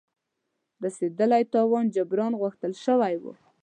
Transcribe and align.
رسېدلي 0.83 1.43
تاوان 1.53 1.85
جبران 1.95 2.33
غوښتل 2.41 2.71
شوی 2.85 3.15
وو. 3.21 3.33